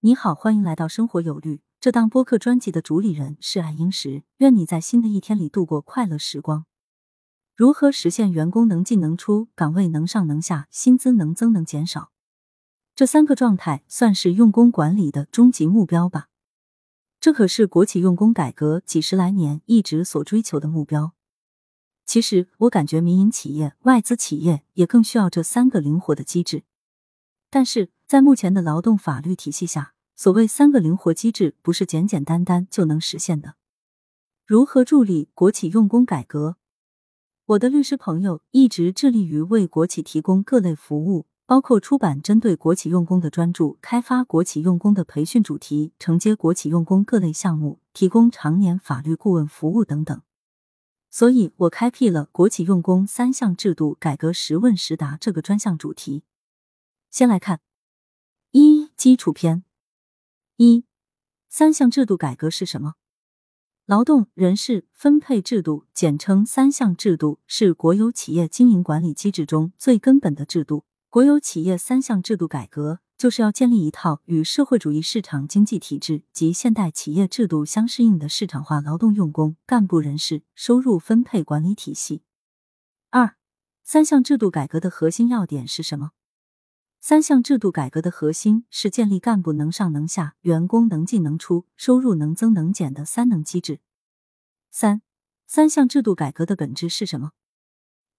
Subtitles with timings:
[0.00, 1.60] 你好，欢迎来到生活有律。
[1.80, 6.66] 这档播客专辑的主理人是爱英石，愿你在新的一天里度过快乐时光。
[7.56, 12.12] 如何实现员工能进能出、岗位能上能下、薪资能增能减少？
[12.94, 16.28] 这三个状态算是用工管理的终极目标吧？
[17.18, 21.14] 这可是国企用工改革几十来年一直所追求的目标。
[22.06, 26.62] 其实，我感觉民营企业、外资企业也更需要这三个灵活的机制。
[27.50, 33.56] 但是在目前的劳动法律体系下，所谓三个灵活机制不是简简单单就能实现的。
[34.46, 36.56] 如何助力国企用工改革？
[37.44, 50.18] 我的律师朋友一直致力于为国企提供各类服务，包括出版针对国企用工的专著、开发国企用工的培训主题、承接国企用工各类项目、提供常年法律顾问服务等等。
[51.10, 56.22] 所以我开辟了国企用工三项制度改革实问实答这个专项主题。
[57.10, 57.60] 先来看
[58.98, 59.62] 基础篇。
[60.56, 60.84] 一
[61.48, 62.94] 三项制度改革是什么？
[63.86, 70.84] 劳动人事分配制度，简称三项制度，是国有企业经营管理机制中最根本的制度。
[71.08, 82.22] 国有企业三项制度改革，就是要建立一套与社会主义市场经济体制及现代企业制度相适应的市场化劳动用工、干部人事收入分配管理体系。
[83.10, 83.36] 二
[83.84, 86.10] 三项制度改革的核心要点是什么？
[87.00, 93.80] 三项制度改革的核心是建立干部能上能下、员工能进能出、收入能增能减的三能机制。
[94.70, 95.00] 三
[95.46, 97.30] 三项制度改革的本质是什么？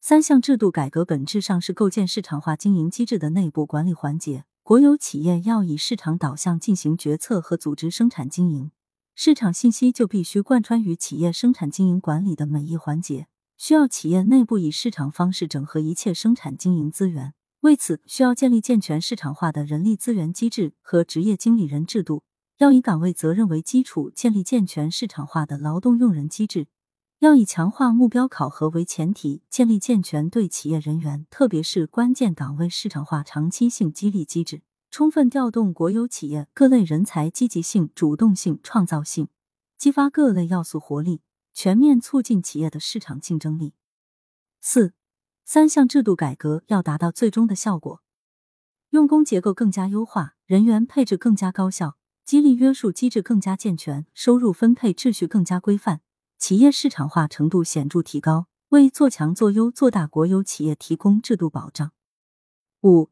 [0.00, 4.44] 三项制度改革本质上是构建市场化经营机制的内部管理环节。
[4.62, 8.70] 国有企业要以市场导向进行决策和组织生产经营，
[9.14, 17.34] 市场信息就必须贯穿于企业生产经营管理的每一环节，需要企业内部以市场方式整合一切生产经营资源。
[17.62, 22.22] 为此，需要建立健全市场化的人力资源机制和职业经理人制度；
[22.58, 26.66] 要以岗位责任为基础，建立健全市场化的劳动用人机制；
[27.18, 34.62] 要以强化目标考核为前提，建立健全对企业人员，特别是关键岗位市场化长期性激励机制，
[34.92, 39.26] 充分调动国有企业各类人才积极性、主动性、创造性，
[39.76, 41.22] 激发各类要素活力，
[41.52, 43.74] 全面促进企业的市场竞争力。
[44.60, 44.97] 四。
[45.50, 48.02] 三项制度改革要达到最终的效果，
[48.90, 56.00] 用工结构更加优化，人员配置更加高效，激励约束机制更加健全，收入分配秩序更加规范，
[56.36, 61.92] 企业市场化程度显著提高，为做强做优做大国有企业提供制度保障。
[62.82, 63.08] 五、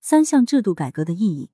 [0.00, 1.50] 三项制度改革的意义，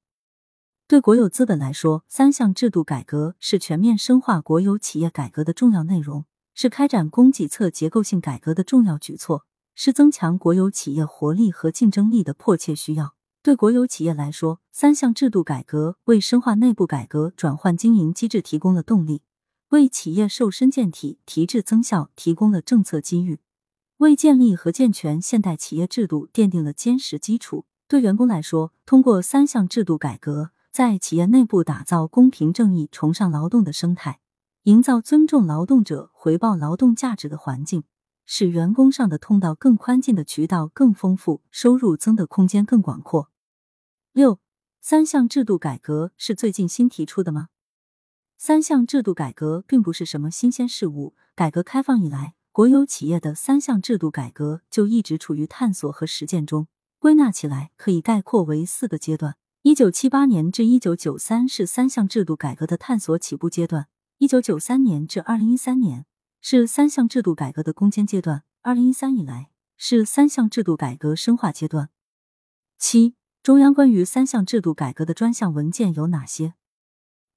[0.87, 9.47] 对国有资本来说，三项制度改革是全面深化国有企业改革的重要内容，是开展供给侧结构性改革的重要举措。
[9.75, 13.15] 是增强国有企业活力和竞争力的迫切需要。
[13.43, 19.23] 对国有企业来说，三项制度改革为深化内部改革、转换经营机制提供了动力，
[19.71, 23.41] 为企业瘦身健体、提质增效提供了政策机遇，
[23.97, 27.65] 为建立和健全现代企业制度奠定了坚实基础。
[27.89, 34.21] 对员工来说，通过三项制度改革，在企业内部打造公平正义、崇尚劳动的生态，
[34.65, 37.85] 营造尊重劳动者、回报劳动价值的环境。
[38.33, 43.29] 使员工上的通道更宽，进的渠道更丰富，收入增的空间更广阔。
[44.13, 44.39] 六
[44.81, 47.49] 三项制度改革是最近新提出的吗？
[48.37, 56.69] 三项制度改革并不是什么新鲜事物，改革开放以来，国有企业的三项制度改革就一直处于探索和实践中。
[57.01, 63.87] 归纳起来，可以概括为四个阶段：一九七八年至一九九三是三项制度改革的探索起步阶段；
[64.19, 66.07] 一九九三年至二零一三年。
[66.43, 71.91] 是三项制度改革的攻坚阶段，二零一三以来是三项制度改革深化阶段。
[72.79, 76.55] 七、中央关于三项制度改革的专项文件有哪些？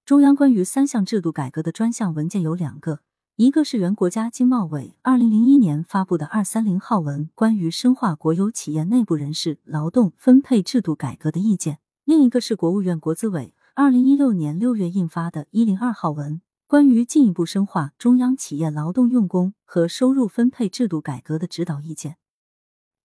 [0.05, 3.01] 中央关于三项制度改革的专项文件有两个，
[3.35, 11.75] 一个是原国家经贸委二零零一年发布的二三零号文，关于深化国有企业内部人事劳动分配制度改革的意见；
[12.05, 16.41] 另一个是国务院国资委二零一六年六月印发的一零二号文。
[16.73, 22.17] 关于进一步深化中央企业劳动用工和收入分配制度改革的指导意见，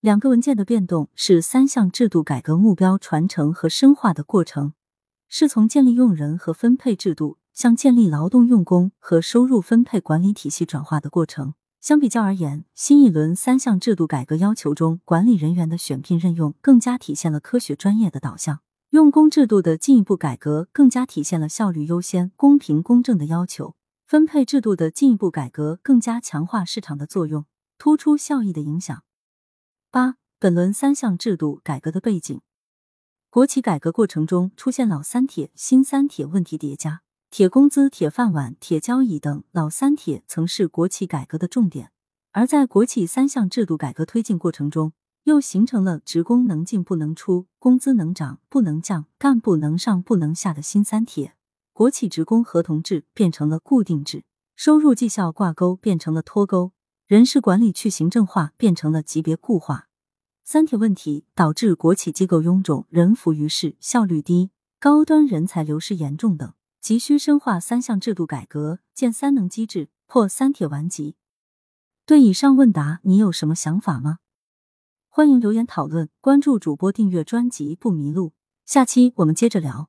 [0.00, 4.72] 两个文件的变动是三项制度改革目标传承和深化的过程，
[5.28, 11.52] 是从建立用人和分配制度向建立劳动用工和收入分配管理体系转化的过程。
[11.78, 18.60] 相比较而言，新一轮三项制度改革要求中，管理人员的选聘任用更加体现了科学专业的导向。
[18.98, 27.46] 用工制度的进一步改革更加体现了效率优先、公平公正的要求；分配制度的进一步改革更加强化市场的作用，
[27.78, 29.04] 突出效益的影响。
[29.92, 32.40] 八、本轮三项制度改革的背景。
[33.30, 41.92] 国企改革过程中出现老三铁、新三铁问题叠加，铁工资、铁饭碗、铁交椅等老三铁曾是国企改革的重点，
[42.32, 44.92] 而在国企三项制度改革推进过程中，
[45.28, 51.34] 又形成了职工能进不能出、工资能涨不能降、干部能上不能下的新三铁。
[51.74, 54.24] 国企职工合同制变成了固定制，
[54.56, 56.72] 收入绩效挂钩变成了脱钩，
[57.06, 59.88] 人事管理去行政化变成了级别固化。
[60.44, 64.50] 三铁问题导致国企机构臃肿、人浮于事、效率低、
[64.80, 71.16] 高端人才流失严重等，急需深化三项制度改革，建三能机制，破三铁顽疾。
[72.06, 74.20] 对以上问答，你有什么想法吗？
[75.18, 78.34] 欢迎留言讨论，关注主播，订阅专辑不迷路。
[78.64, 79.88] 下期我们接着聊。